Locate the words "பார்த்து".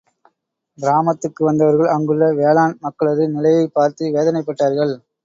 3.73-4.09